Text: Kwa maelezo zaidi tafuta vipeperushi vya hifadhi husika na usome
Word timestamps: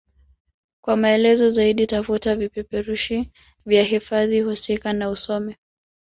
Kwa 0.83 0.97
maelezo 0.97 1.49
zaidi 1.49 1.87
tafuta 1.87 2.35
vipeperushi 2.35 3.29
vya 3.65 3.83
hifadhi 3.83 4.41
husika 4.41 4.93
na 4.93 5.09
usome 5.09 5.57